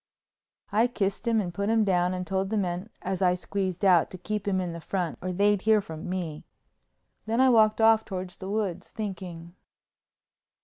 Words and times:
I 0.71 0.87
kissed 0.87 1.27
him 1.27 1.39
and 1.39 1.53
put 1.53 1.69
him 1.69 1.83
down 1.83 2.15
and 2.15 2.25
told 2.25 2.49
the 2.49 2.57
men 2.57 2.89
as 3.03 3.21
I 3.21 3.35
squeezed 3.35 3.85
out 3.85 4.09
to 4.09 4.17
keep 4.17 4.47
him 4.47 4.59
in 4.59 4.73
the 4.73 4.81
front 4.81 5.19
or 5.21 5.31
they'd 5.31 5.61
hear 5.61 5.79
from 5.79 6.09
me. 6.09 6.43
Then 7.27 7.39
I 7.39 7.49
walked 7.51 7.79
off 7.79 8.03
toward 8.03 8.29
the 8.31 8.49
woods 8.49 8.89
thinking. 8.89 9.53